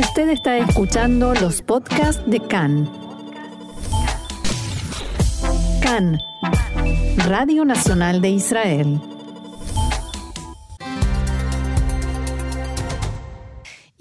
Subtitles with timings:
[0.00, 2.90] Usted está escuchando los podcasts de CAN.
[5.82, 6.18] CAN,
[7.26, 9.00] Radio Nacional de Israel.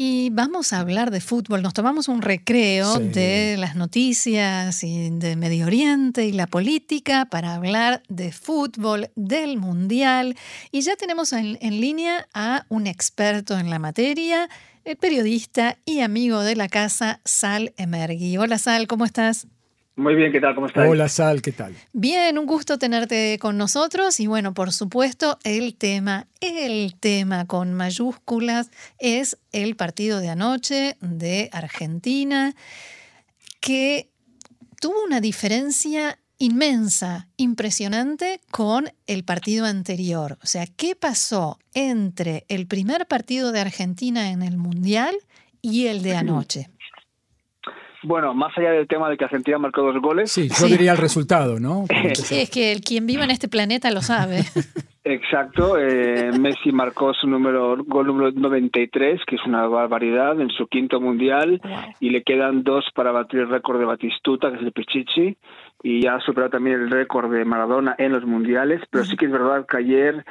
[0.02, 1.62] Y vamos a hablar de fútbol.
[1.62, 3.04] Nos tomamos un recreo Sí.
[3.10, 9.58] de las noticias y de Medio Oriente y la política para hablar de fútbol, del
[9.58, 10.38] Mundial.
[10.72, 14.50] Y ya tenemos en, en línea a un experto en la materia,
[14.86, 18.38] el periodista y amigo de la casa, Sal Emergui.
[18.38, 19.48] Hola Sal, ¿cómo estás?
[19.96, 20.56] Muy bien, ¿qué tal?
[20.56, 20.88] ¿Cómo estás?
[20.88, 21.76] Hola Sal, ¿qué tal?
[21.92, 27.74] Bien, un gusto tenerte con nosotros y bueno, por supuesto, el tema, el tema con
[27.74, 32.56] mayúsculas es el partido de anoche de Argentina
[33.60, 34.10] que
[34.80, 40.38] tuvo una diferencia inmensa, impresionante con el partido anterior.
[40.42, 45.16] O sea, ¿qué pasó entre el primer partido de Argentina en el Mundial
[45.62, 46.70] y el de anoche?
[48.02, 50.72] Bueno, más allá del tema de que Argentina marcó dos goles, Sí, yo Sí.
[50.72, 51.86] diría el resultado, ¿no?
[52.16, 54.44] Sí, es que el quien viva en este planeta lo sabe.
[55.10, 60.68] exacto, eh, Messi marcó su número gol número 93, que es una barbaridad, en su
[60.68, 61.62] quinto mundial,
[62.00, 65.38] y le quedan dos para batir el récord de Batistuta, que es el Pichichi,
[65.84, 69.26] y ya ha superado también el récord de Maradona en los mundiales, pero sí que
[69.26, 70.26] es verdad que ayer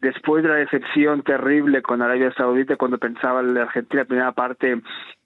[0.00, 4.80] después de la decepción terrible con Arabia Saudita cuando pensaba la Argentina primera parte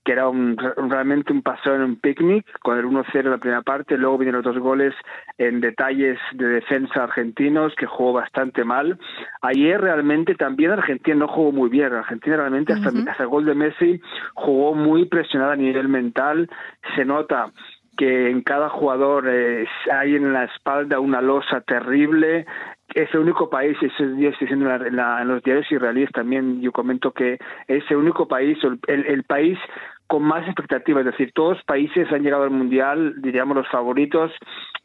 [0.05, 3.62] que era un, realmente un paseo en un picnic con el 1-0 en la primera
[3.62, 4.95] parte, luego vinieron los dos goles
[5.39, 8.98] en detalles de defensa argentinos que jugó bastante mal.
[9.42, 14.01] Ayer realmente también Argentina no jugó muy bien, Argentina realmente hasta el gol de Messi
[14.34, 16.51] jugó muy presionada a nivel mental,
[16.97, 17.53] se nota
[17.97, 22.47] que en cada jugador eh, hay en la espalda una losa terrible.
[22.95, 26.73] Es el único país, eso yo estoy diciendo en, la- los diarios israelíes también, yo
[26.73, 29.59] comento que es el único país, el país
[30.07, 34.31] con más expectativas, es decir, todos los países han llegado al Mundial, diríamos los favoritos,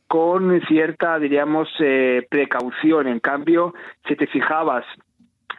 [0.08, 3.08] con cierta, diríamos, eh, precaución.
[3.08, 3.74] En cambio,
[4.08, 4.86] si te fijabas,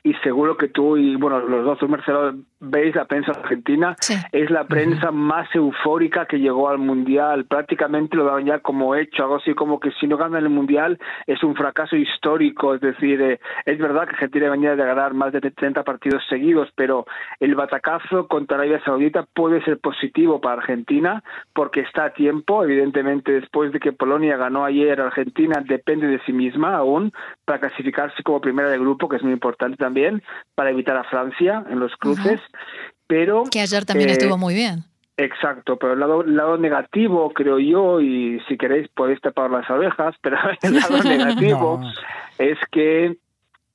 [0.04, 4.14] y seguro que tú y, bueno, los dos, tú, Marcelo, veis la prensa argentina, Sí.
[4.32, 7.44] es la prensa más eufórica que llegó al mundial.
[7.44, 10.98] Prácticamente lo daban ya como hecho, algo así como que si no ganan el mundial
[11.26, 12.74] es un fracaso histórico.
[12.74, 16.68] Es decir, eh, es verdad que Argentina venía de ganar más de 30 partidos seguidos,
[16.74, 17.06] pero
[17.40, 22.64] el batacazo contra Arabia Saudita puede ser positivo para Argentina porque está a tiempo.
[22.64, 27.12] Evidentemente, después de que Polonia ganó ayer, Argentina depende de sí misma aún
[27.44, 30.22] para clasificarse como primera de grupo, que es muy importante también,
[30.54, 32.40] para evitar a Francia en los cruces.
[33.06, 34.84] Pero Que ayer también eh, estuvo muy bien.
[35.16, 40.14] Exacto, pero el lado, lado negativo, creo yo, y si queréis podéis tapar las abejas,
[40.22, 41.90] pero el lado negativo No.
[42.38, 43.16] es que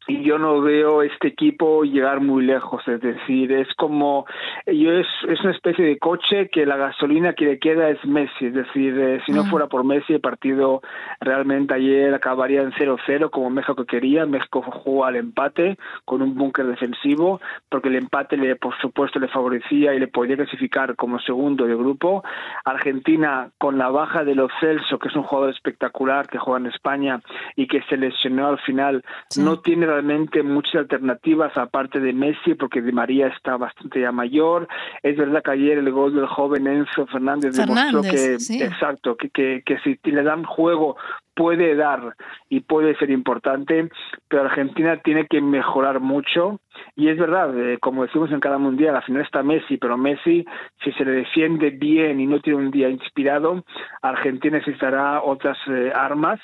[0.08, 4.25] yo no veo este equipo llegar muy lejos, es decir, es como
[4.68, 8.47] yo es, es una especie de coche que la gasolina que le queda es Messi,
[8.47, 9.50] es decir, eh, si no Mm.
[9.50, 10.81] fuera por Messi el partido
[11.22, 16.66] realmente ayer acabaría en 0-0 como México quería, México jugó al empate con un búnker
[16.66, 17.40] defensivo
[17.70, 21.75] porque el empate le por supuesto le favorecía y le podía clasificar como segundo de
[21.75, 22.24] grupo.
[22.66, 26.66] Argentina con la baja de Lo Celso, que es un jugador espectacular que juega en
[26.68, 27.22] España
[27.56, 29.41] y que se lesionó al final, Sí.
[29.44, 34.67] no tiene realmente muchas alternativas aparte de Messi porque Di María está bastante ya mayor.
[35.01, 38.61] Es verdad que ayer el gol del joven Enzo Fernández, demostró Fernández, que sí.
[38.61, 40.95] exacto, que, que, que si le dan juego
[41.35, 42.15] puede dar
[42.49, 43.89] y puede ser importante,
[44.27, 46.59] pero Argentina tiene que mejorar mucho
[46.95, 50.45] y es verdad, eh, como decimos en cada mundial, al final está Messi, pero Messi
[50.83, 53.63] si se le defiende bien y no tiene un día inspirado,
[54.01, 56.39] Argentina necesitará otras eh, armas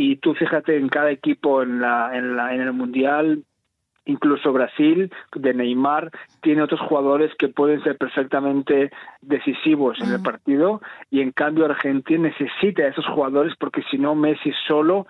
[0.00, 3.44] y tú fíjate en cada equipo en la, en la en el mundial
[4.06, 6.10] incluso Brasil de Neymar
[6.42, 8.90] tiene otros jugadores que pueden ser perfectamente
[9.20, 10.22] decisivos en el Mm.
[10.22, 10.80] partido
[11.10, 15.06] y en cambio Argentina necesita a esos jugadores porque si no Messi solo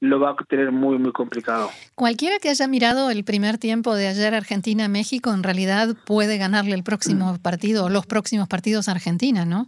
[0.00, 1.68] lo va a tener muy muy complicado.
[1.96, 6.84] Cualquiera que haya mirado el primer tiempo de ayer Argentina-México en realidad puede ganarle el
[6.84, 9.66] próximo partido o los próximos partidos a Argentina, ¿no?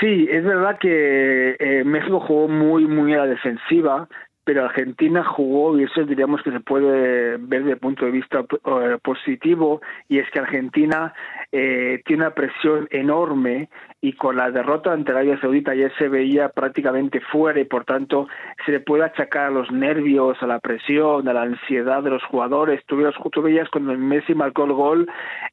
[0.00, 4.08] Sí, es verdad que eh, México jugó muy muy a la defensiva,
[4.44, 8.40] pero Argentina jugó, y eso diríamos que se puede ver desde el punto de vista
[8.40, 11.12] eh, positivo, y es que Argentina
[11.50, 13.68] eh, tiene una presión enorme
[14.00, 18.28] y con la derrota ante Arabia Saudita ya se veía prácticamente fuera y por tanto
[18.64, 22.22] se le puede achacar a los nervios, a la presión, a la ansiedad de los
[22.24, 22.80] jugadores.
[22.86, 25.10] Tú, veías, tú veías cuando Messi marcó el gol,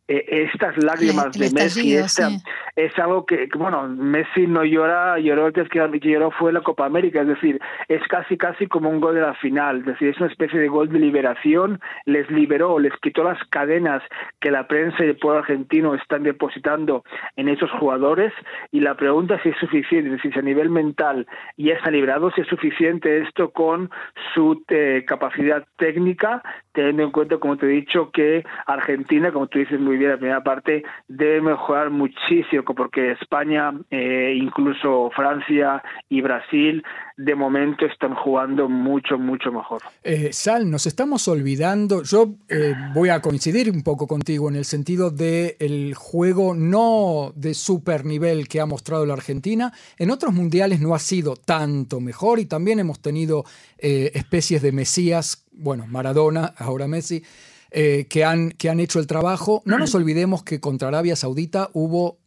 [0.07, 2.37] eh, estas lágrimas el de Messi, estallido, esta, sí.
[2.75, 7.21] es algo que, bueno, Messi no llora, lloró que que lloró fue la Copa América,
[7.21, 10.29] es decir, es casi casi como un gol de la final, es decir, es una
[10.29, 14.03] especie de gol de liberación, les liberó, les quitó las cadenas
[14.39, 17.03] que la prensa y el pueblo argentino están depositando
[17.35, 18.33] en esos jugadores
[18.71, 21.27] y la pregunta es si es suficiente, si a nivel mental
[21.57, 23.89] ya está librado, si es suficiente esto con
[24.33, 26.41] su eh, capacidad técnica,
[26.71, 30.17] teniendo en cuenta, como te he dicho, que Argentina, como tú dices muy bien, la
[30.17, 36.83] primera parte, debe mejorar muchísimo, porque España, eh, incluso Francia y Brasil,
[37.17, 39.81] de momento están jugando mucho, mucho mejor.
[40.03, 44.65] Eh, Sal, nos estamos olvidando, yo eh, voy a coincidir un poco contigo en el
[44.65, 50.33] sentido de el juego no de super nivel que ha mostrado la Argentina, en otros
[50.33, 53.45] mundiales no ha sido tanto mejor y también hemos tenido
[53.77, 57.23] especies de mesías, bueno, Maradona, ahora Messi,
[57.71, 59.61] que, han, que han hecho el trabajo.
[59.65, 62.17] No nos olvidemos que contra Arabia Saudita hubo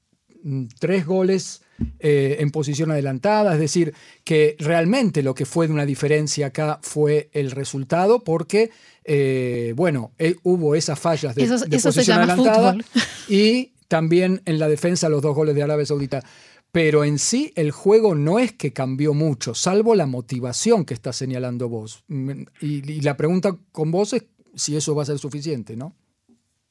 [0.43, 1.63] mm, tres goles
[2.01, 3.95] eh, en posición adelantada, es decir,
[4.25, 8.71] que realmente lo que fue de una diferencia acá fue el resultado, porque,
[9.05, 11.47] eh, bueno, eh, hubo esas fallas de,
[11.81, 12.77] posición adelantada
[13.29, 16.25] y también en la defensa los dos goles de Arabia Saudita.
[16.73, 21.13] Pero en sí el juego no es que cambió mucho, salvo la motivación que está
[21.13, 22.05] señalando vos.
[22.09, 25.95] Mm, y, y la pregunta con vos es si eso va a ser suficiente, ¿no?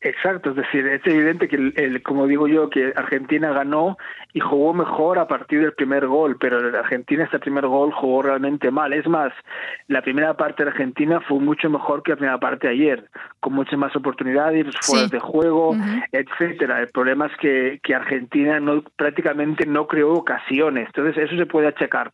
[0.08, 3.98] Exacto, es decir, es evidente que, el, como digo yo, que Argentina ganó
[4.34, 8.72] y jugó mejor a partir del primer gol, pero Argentina este primer gol jugó realmente
[8.72, 8.94] mal.
[8.94, 9.34] Es más,
[9.88, 13.10] la primera parte de Argentina fue mucho mejor que la primera parte de ayer,
[13.42, 15.76] con muchas más oportunidades, fuera de juego,
[16.12, 16.80] etcétera.
[16.80, 20.88] El problema es que, que Argentina no, prácticamente no creó ocasiones.
[20.88, 22.12] Entonces, eso se puede achacar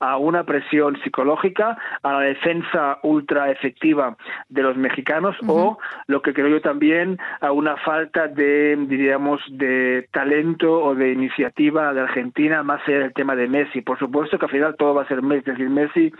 [0.00, 4.16] a una presión psicológica, a la defensa ultra efectiva
[4.48, 5.78] de los mexicanos o
[6.08, 11.92] lo que creo yo también a una falta de, diríamos, de talento o de iniciativa
[11.92, 13.82] de Argentina, más allá del tema de Messi.
[13.82, 16.12] Por supuesto que al final todo va a ser Messi, es decir, Messi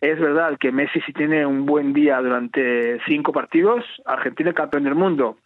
[0.00, 4.84] es verdad que Messi si tiene un buen día durante cinco partidos, Argentina es campeón
[4.84, 5.36] del mundo.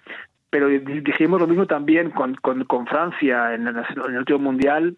[0.49, 4.97] Pero dijimos lo mismo también con, con, Francia en el, en el último mundial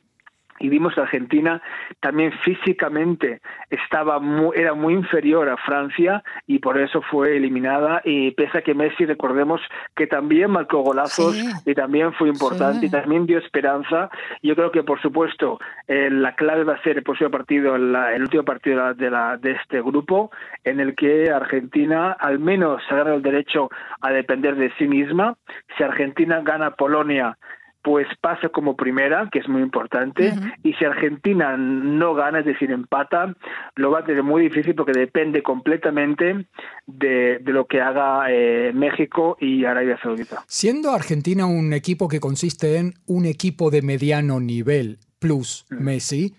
[0.61, 1.63] y vimos que Argentina
[2.01, 3.41] también físicamente
[3.71, 4.21] estaba
[4.55, 8.01] era muy inferior a Francia y por eso fue eliminada.
[8.05, 9.61] Y pese a que Messi recordemos
[9.95, 14.11] que también marcó golazos y también fue importante y también dio esperanza.
[14.43, 18.23] Yo creo que por supuesto eh, la clave va a ser el próximo partido el
[18.23, 20.31] último partido de, la, de este grupo
[20.65, 23.71] en el que Argentina al menos se gana el derecho
[24.01, 25.37] a depender de sí misma.
[25.77, 27.39] Si Argentina gana Polonia
[27.83, 32.71] pues pasa como primera, que es muy importante, y si Argentina no gana, es decir,
[32.71, 33.35] empata,
[33.77, 36.47] lo va a tener muy difícil porque depende completamente
[36.87, 40.45] de, lo que haga eh, México y Arabia Saudita.
[40.47, 45.83] Siendo Argentina un equipo que consiste en un equipo de mediano nivel plus mm.
[45.83, 46.35] Messi,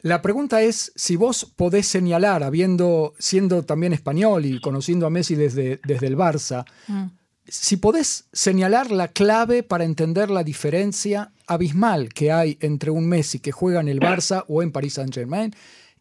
[0.00, 5.34] la pregunta es si vos podés señalar, habiendo, siendo también español y conociendo a Messi
[5.34, 7.17] desde, desde el Barça, mm
[7.48, 13.40] si podés señalar la clave para entender la diferencia abismal que hay entre un Messi
[13.40, 15.52] que juega en el Barça o en Paris Saint-Germain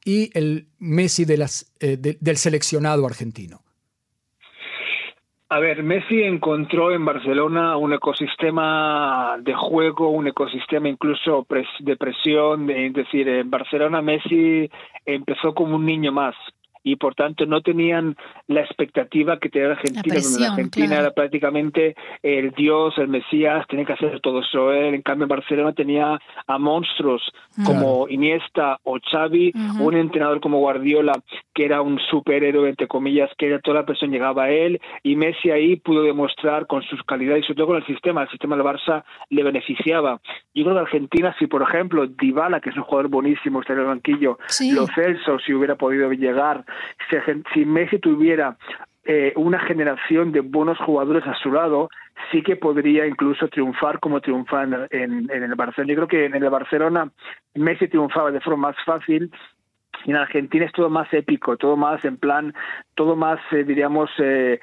[0.03, 3.61] y el Messi de las, eh, del seleccionado argentino.
[5.49, 11.47] A ver, Messi encontró en Barcelona un ecosistema de juego, un ecosistema incluso
[11.79, 14.69] de presión, es decir, en Barcelona Messi
[15.05, 16.35] empezó como un niño más,
[16.83, 18.15] y por tanto no tenían
[18.47, 23.85] la expectativa que tenía Argentina, donde la Argentina era prácticamente el dios, el mesías, tenía
[23.85, 24.71] que hacer todo eso.
[24.71, 24.95] Él.
[24.95, 27.21] En cambio, Barcelona tenía a monstruos
[27.65, 31.13] como Iniesta o Xavi, un entrenador como Guardiola,
[31.53, 35.15] que era un superhéroe, entre comillas, que era toda la presión llegaba a él, y
[35.15, 38.55] Messi ahí pudo demostrar con sus calidades, y sobre todo con el sistema, el sistema
[38.55, 40.19] del Barça le beneficiaba.
[40.53, 43.79] Yo creo que Argentina, si por ejemplo Dybala, que es un jugador buenísimo, está en
[43.79, 44.37] el banquillo,
[44.73, 46.63] Lo Celso, si hubiera podido llegar,
[47.53, 48.57] si, Messi tuviera
[49.03, 51.89] eh, una generación de buenos jugadores a su lado,
[52.31, 55.93] sí que podría incluso triunfar como triunfa en, en, el Barcelona.
[55.93, 57.11] Yo creo que en el Barcelona
[57.55, 59.31] Messi triunfaba de forma más fácil
[60.05, 62.53] en Argentina es todo más épico, todo más en plan,
[62.95, 64.59] todo más, eh, diríamos, eh,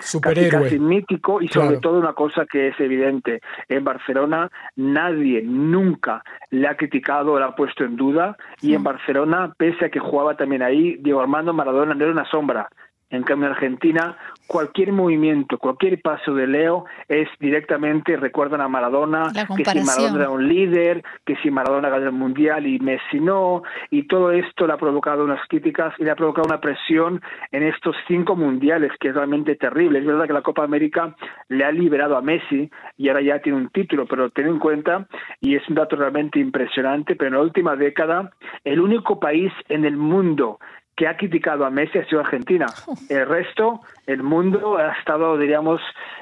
[0.51, 3.41] casi, mítico y sobre todo una cosa que es evidente.
[3.69, 9.53] En Barcelona nadie nunca le ha criticado, le ha puesto en duda y en Barcelona,
[9.57, 12.69] pese a que jugaba también ahí, Diego Armando Maradona no era una sombra.
[13.11, 19.31] En cambio, en Argentina, cualquier movimiento, cualquier paso de Leo es directamente, recuerdan a Maradona,
[19.57, 23.63] que si Maradona era un líder, que si Maradona ganó el Mundial y Messi no,
[23.91, 27.63] y todo esto le ha provocado unas críticas y le ha provocado una presión en
[27.63, 30.01] estos cinco Mundiales, que es realmente terrible.
[30.01, 31.15] Es verdad que la Copa América
[31.49, 35.07] le ha liberado a Messi y ahora ya tiene un título, pero ten en cuenta,
[35.41, 38.31] y es un dato realmente impresionante, pero en la última década,
[38.65, 40.59] el único país en el mundo
[40.97, 42.67] que ha criticado a Messi ha sido Argentina.
[43.09, 45.81] El resto, el mundo ha estado, diríamos,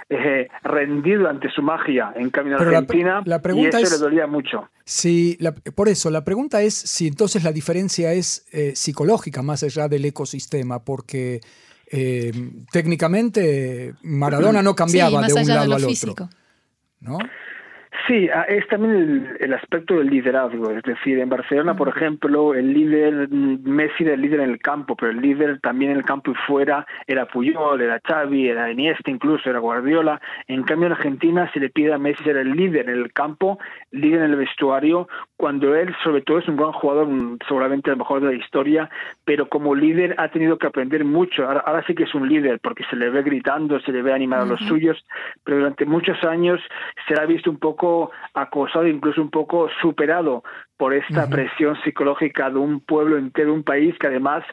[0.09, 2.13] eh, rendido ante su magia.
[2.17, 4.69] En cambio, en Argentina, la, pregunta y eso le dolía mucho.
[4.85, 5.39] Sí,
[5.75, 10.05] por eso, la pregunta es si entonces la diferencia es eh, psicológica más allá del
[10.05, 11.41] ecosistema, porque
[11.91, 12.33] eh,
[12.71, 16.29] técnicamente Maradona no cambiaba de un lado al otro.
[17.01, 17.19] ¿no?
[18.07, 20.71] Sí, ah, es también el, aspecto del liderazgo.
[20.71, 24.97] Es decir, en Barcelona, por ejemplo, el líder, Messi era el líder en el campo,
[24.97, 29.11] pero el líder también en el campo y fuera era Puyol, era Xavi, era Iniesta,
[29.11, 30.21] incluso era Guardiola.
[30.49, 33.59] En cambio, en Argentina se le pide a Messi ser el líder en el campo,
[33.91, 35.07] líder en el vestuario,
[35.37, 37.09] cuando él, sobre todo, es un buen jugador,
[37.47, 38.89] seguramente el mejor de la historia,
[39.25, 41.45] pero como líder ha tenido que aprender mucho.
[41.45, 44.41] Ahora, sí que es un líder, porque se le ve gritando, se le ve animar
[44.41, 45.05] a los suyos,
[45.45, 46.61] pero durante muchos años
[47.07, 47.82] se le ha visto un poco
[48.35, 50.43] acosado, incluso un poco superado
[50.77, 54.45] por esta presión psicológica de un pueblo entero, un país que además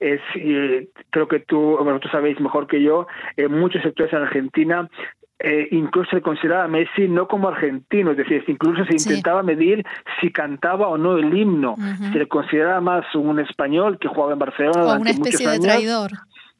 [0.00, 0.20] es,
[1.10, 4.88] creo que tú, bueno, tú sabéis mejor que yo, en muchos sectores en Argentina
[5.44, 9.84] eh, incluso se consideraba a Messi no como argentino, es decir, incluso se intentaba medir
[10.20, 11.74] si cantaba o no el himno.
[12.12, 14.84] Se le consideraba más un español que jugaba en Barcelona.
[14.84, 16.10] O una especie de traidor.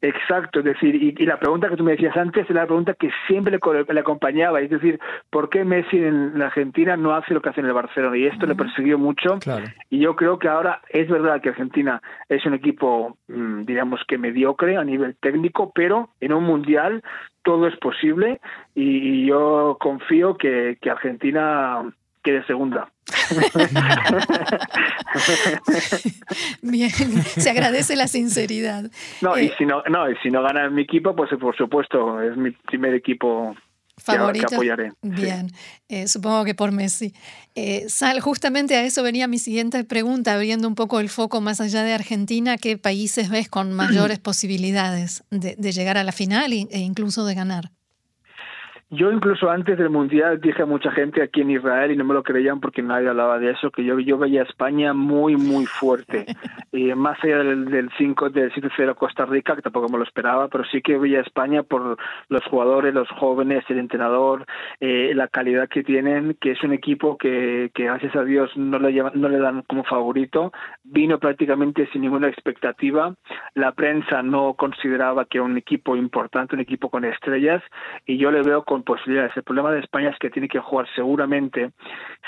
[0.05, 3.09] Exacto, es decir, y, la pregunta que tú me decías antes es la pregunta que
[3.29, 4.99] siempre le, acompañaba, es decir,
[5.31, 8.17] ¿por qué Messi en la Argentina no hace lo que hace en el Barcelona?
[8.17, 9.39] Y esto le persiguió mucho.
[9.91, 14.19] Y yo creo que ahora es verdad que Argentina es un equipo, mm, digamos que
[14.19, 17.05] mediocre a nivel técnico, pero en un mundial
[17.45, 18.41] todo es posible
[18.75, 21.81] y, yo confío que, que Argentina
[22.25, 22.89] quede segunda.
[26.63, 28.91] Bien, se agradece la sinceridad.
[29.21, 32.21] No, y eh, si no, no, y si no gana mi equipo, pues por supuesto,
[32.21, 33.55] es mi primer equipo
[33.97, 34.49] favorito.
[34.49, 34.93] Que apoyaré.
[35.03, 35.51] Bien,
[35.89, 37.15] eh, supongo que por Messi.
[37.55, 41.61] Eh, Sal, justamente a eso venía mi siguiente pregunta, abriendo un poco el foco más
[41.61, 46.53] allá de Argentina, ¿qué países ves con mayores posibilidades de, de llegar a la final
[46.53, 47.71] e incluso de ganar?
[48.95, 52.13] Yo incluso antes del Mundial dije a mucha gente aquí en Israel y no me
[52.13, 55.65] lo creían porque nadie hablaba de eso, que yo, yo veía a España muy, muy
[55.65, 56.27] fuerte.
[56.75, 60.49] Y más allá del, del 5, del 7-0 Costa Rica, que tampoco me lo esperaba,
[60.49, 61.99] pero sí que veía a España por
[62.31, 64.47] los jugadores, los jóvenes, el entrenador,
[64.81, 68.79] eh, la calidad que tienen, que es un equipo que, que gracias a Dios no
[68.79, 70.51] le, llevan, no le dan como favorito.
[70.83, 73.15] Vino prácticamente sin ninguna expectativa.
[73.53, 77.63] La prensa no consideraba que era un equipo importante, un equipo con estrellas,
[78.07, 79.37] y yo le veo con posibilidades.
[79.37, 81.71] El problema de España es que tiene que jugar seguramente,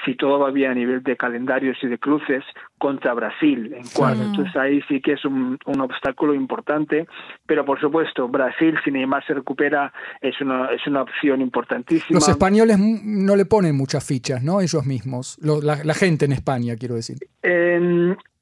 [0.04, 2.44] si todo va bien a nivel de calendarios y de cruces,
[2.78, 4.22] contra Brasil en cuarto.
[4.22, 7.06] Entonces ahí sí que es un, obstáculo importante,
[7.46, 12.18] pero por supuesto, Brasil, si Neymar se recupera, es una, es una opción importantísima.
[12.18, 14.60] Los españoles no le ponen muchas fichas, ¿no?
[14.60, 17.18] Ellos mismos, la, gente en España, quiero decir.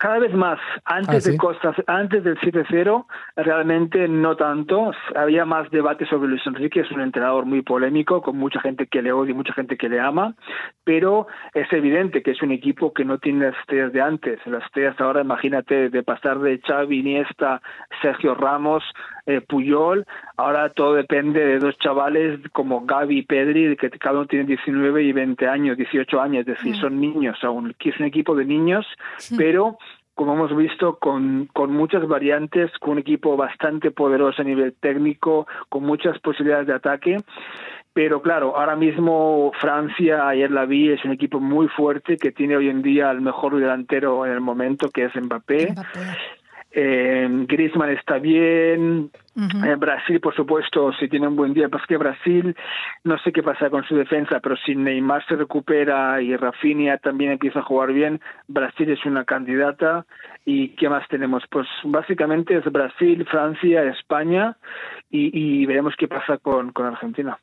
[0.02, 0.58] Cada vez más.
[0.84, 3.06] Antes, ah, de Costas, antes del 7-0,
[3.36, 4.90] realmente no tanto.
[5.14, 9.00] Había más debate sobre Luis Enrique, es un entrenador muy polémico, con mucha gente que
[9.00, 10.34] le odia y mucha gente que le ama,
[10.82, 14.44] pero es evidente que es un equipo que no tiene las estrellas de antes.
[14.44, 17.62] Las estrellas ahora, imagínate, de pasar de Xavi, Iniesta,
[18.00, 18.82] Sergio Ramos,
[19.26, 20.04] eh, Puyol,
[20.36, 25.02] ahora todo depende de dos chavales como Gaby y Pedri, que cada uno tiene 19
[25.02, 26.80] y 20 años, 18 años, es decir, mm.
[26.80, 27.74] son niños aún.
[27.78, 28.86] es un equipo de niños,
[29.36, 29.78] pero
[30.14, 35.46] como hemos visto, con, con muchas variantes, con un equipo bastante poderoso a nivel técnico,
[35.68, 37.16] con muchas posibilidades de ataque.
[37.94, 42.56] Pero claro, ahora mismo Francia, ayer la vi, es un equipo muy fuerte que tiene
[42.56, 45.74] hoy en día el mejor delantero en el momento, que es Mbappé.
[46.74, 49.10] Eh, Griezmann está bien.
[49.34, 51.68] Eh, Brasil, por supuesto, si tiene un buen día.
[51.68, 52.54] Pues que Brasil,
[53.04, 57.32] no sé qué pasa con su defensa, pero si Neymar se recupera y Rafinha también
[57.32, 60.04] empieza a jugar bien, Brasil es una candidata.
[60.44, 61.44] ¿Y qué más tenemos?
[61.50, 64.56] Pues básicamente es Brasil, Francia, España
[65.10, 67.38] y, y veremos qué pasa con, con Argentina.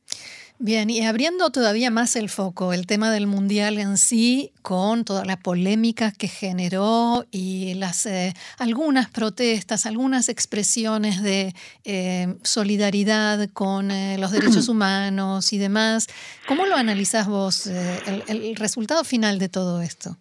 [0.61, 5.23] Bien, y abriendo todavía más el foco, el tema del Mundial en sí, con toda
[5.23, 11.53] la polémica que generó y las eh, algunas protestas, algunas expresiones de
[11.85, 16.07] eh, solidaridad con eh, los derechos humanos y demás,
[16.45, 20.17] ¿cómo lo analizás vos, el resultado final de todo esto?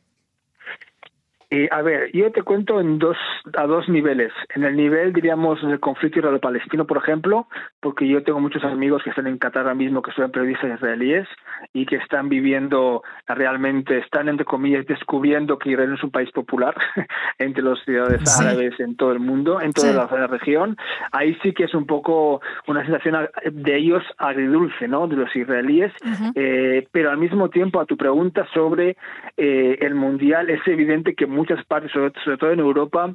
[1.50, 3.16] Eh, a ver, yo te cuento en dos,
[3.56, 4.32] a dos niveles.
[4.54, 7.48] En el nivel, diríamos, del conflicto israelo-palestino, por ejemplo,
[7.80, 11.28] porque yo tengo muchos amigos que están en Qatar ahora mismo, que son periodistas israelíes
[11.72, 16.74] y que están viviendo realmente, están, entre comillas, descubriendo que Israel es un país popular
[17.38, 20.76] entre los ciudades árabes en todo el mundo, en toda la, región.
[21.12, 25.92] Ahí sí que es un poco una sensación de ellos agridulce, ¿no?, de los israelíes.
[26.34, 28.96] eh, pero al mismo tiempo, a tu pregunta sobre
[29.36, 33.14] eh, el Mundial, es evidente que muchas partes, sobre, todo en Europa,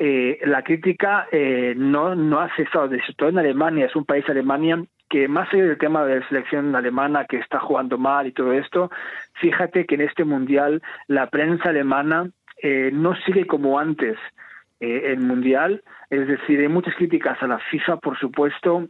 [0.00, 4.24] eh, la crítica eh, no, no ha cesado, sobre todo en Alemania, es un país
[4.28, 8.32] Alemania que más allá del tema de la selección alemana que está jugando mal y
[8.32, 8.90] todo esto,
[9.40, 12.30] fíjate que en este mundial la prensa alemana
[12.62, 14.16] eh, no sigue como antes
[14.80, 18.86] el mundial, es decir, hay muchas críticas a la FIFA, por supuesto,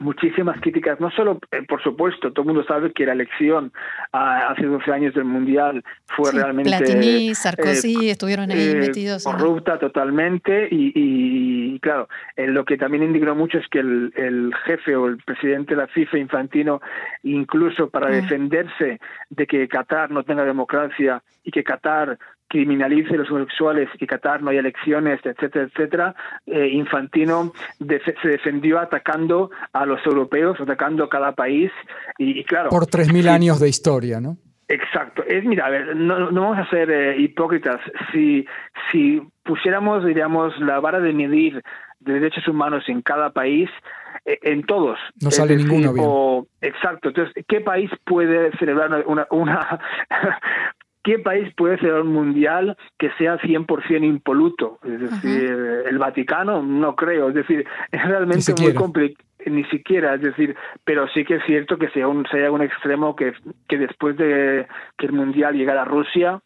[0.00, 3.72] muchísimas críticas, no solo, eh, por supuesto, todo el mundo sabe que la elección
[4.12, 6.70] ah, hace 12 años del Mundial fue realmente...
[6.70, 9.24] Platini, Sarkozy, eh, estuvieron ahí eh, metidos.
[9.24, 15.18] Corrupta totalmente y, claro, lo que también indignó mucho es que el, jefe o el
[15.18, 16.80] presidente de la FIFA, Infantino,
[17.22, 18.12] incluso para mm.
[18.12, 22.18] defenderse de que Qatar no tenga democracia y que Qatar
[22.52, 29.50] criminalice los homosexuales y Qatar no hay elecciones, etcétera, etcétera, eh, Infantino se defendió atacando
[29.72, 31.72] a los europeos, atacando a cada país
[32.18, 32.68] y, claro...
[32.68, 34.36] Por 3.000 años de historia, ¿no?
[34.68, 35.24] Exacto.
[35.26, 37.80] Es, mira, a ver, no, vamos a ser eh, hipócritas.
[38.12, 38.44] Si,
[38.90, 41.62] si pusiéramos, diríamos, la vara de medir
[42.00, 43.70] de derechos humanos en cada país,
[44.26, 44.98] eh, en todos.
[45.22, 46.70] No sale ninguno bien.
[46.70, 47.08] exacto.
[47.08, 49.80] Entonces, ¿qué país puede celebrar una, una
[51.02, 54.78] ¿Qué país puede ser un mundial que sea 100% impoluto?
[54.84, 55.50] Es decir,
[55.86, 57.30] el Vaticano no creo.
[57.30, 60.54] Es decir, es realmente muy complicado ni siquiera, es decir,
[60.84, 63.32] pero sí que es cierto que sea un, sea un extremo que,
[63.68, 66.40] que después de que el Mundial llegara a Rusia,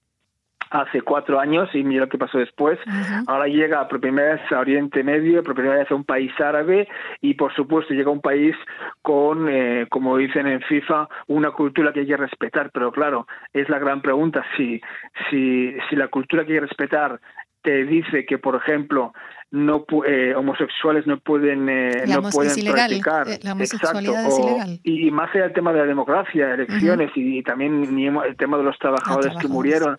[0.70, 2.78] hace cuatro años y mira lo que pasó después.
[3.26, 6.88] Ahora llega por primera vez a Oriente Medio, por primera vez a un país árabe
[7.20, 8.54] y por supuesto llega a un país
[9.02, 12.70] con, eh, como dicen en FIFA, una cultura que hay que respetar.
[12.72, 14.80] Pero claro, es la gran pregunta si,
[15.30, 17.20] si, si la cultura que hay que respetar
[17.66, 19.12] te dice que, por ejemplo,
[19.50, 23.28] no eh, homosexuales no pueden eh, no pueden practicar.
[23.28, 24.80] Eh, la homosexualidad es ilegal.
[24.84, 28.78] y, más allá del tema de la democracia elecciones y, también el tema de los
[28.78, 29.98] trabajadores, que murieron.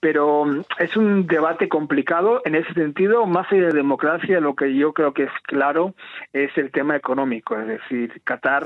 [0.00, 3.24] Pero mm, es un debate complicado en ese sentido.
[3.24, 5.94] Más allá de la democracia lo que yo creo que es claro
[6.32, 7.56] es el tema económico.
[7.56, 8.64] Es decir Qatar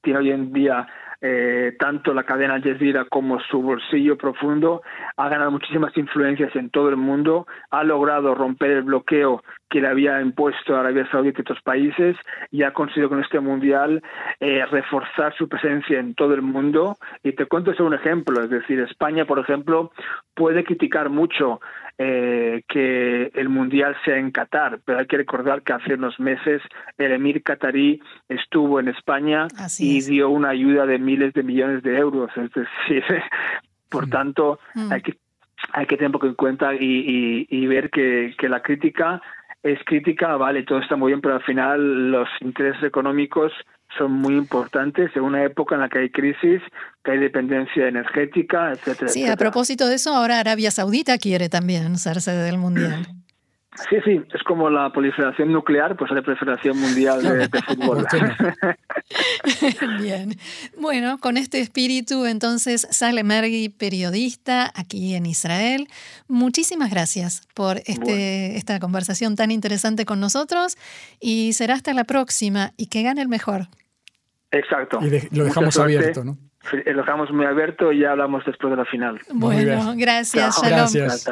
[0.00, 0.86] tiene hoy en día
[1.26, 4.82] eh, tanto la cadena Al como su bolsillo profundo,
[5.16, 9.88] ha ganado muchísimas influencias en todo el mundo, ha logrado romper el bloqueo que le
[9.88, 12.14] había impuesto Arabia Saudita y otros países
[12.50, 14.02] y ha conseguido con este mundial
[14.38, 16.98] eh, reforzar su presencia en todo el mundo.
[17.22, 19.92] Y te cuento eso un ejemplo, es decir, España, por ejemplo,
[20.34, 21.62] puede criticar mucho
[21.98, 26.60] eh, que el mundial sea en Qatar, pero hay que recordar que hace unos meses
[26.98, 29.46] el emir qatarí estuvo en España
[29.78, 32.30] y dio una ayuda de miles de millones de euros.
[32.36, 33.04] Es decir,
[33.88, 34.10] por mm.
[34.10, 34.92] tanto, mm.
[34.92, 35.16] hay que
[35.72, 39.22] hay que tener poco en cuenta y, y, ver que, que la crítica
[39.64, 43.50] es crítica, vale, todo está muy bien, pero al final los intereses económicos
[43.96, 46.60] son muy importantes en una época en la que hay crisis,
[47.02, 49.08] que hay dependencia energética, etcétera.
[49.08, 53.06] Sí, a propósito de eso, ahora Arabia Saudita quiere también ser sede del Mundial.
[53.88, 58.06] Sí, sí, es como la proliferación nuclear, pues la proliferación mundial de, fútbol.
[60.00, 60.36] Bien.
[60.78, 65.88] Bueno, con este espíritu, entonces, Sale Mergui, periodista aquí en Israel.
[66.28, 70.76] Muchísimas gracias por este, esta conversación tan interesante con nosotros
[71.20, 73.68] y será hasta la próxima y que gane el mejor.
[74.50, 75.00] Exacto.
[75.02, 76.38] Y lo dejamos abierto, ¿no?
[76.72, 79.20] Lo dejamos muy abierto y ya hablamos después de la final.
[79.30, 80.56] Bueno, gracias.
[80.62, 80.90] Shalom.
[80.92, 81.28] Gracias.